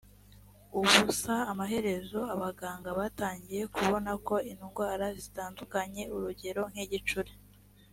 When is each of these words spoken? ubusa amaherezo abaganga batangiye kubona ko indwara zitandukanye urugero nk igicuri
ubusa 0.77 1.33
amaherezo 1.51 2.19
abaganga 2.35 2.89
batangiye 2.99 3.63
kubona 3.75 4.11
ko 4.27 4.35
indwara 4.51 5.05
zitandukanye 5.19 6.03
urugero 6.15 6.63
nk 6.73 6.79
igicuri 6.87 7.33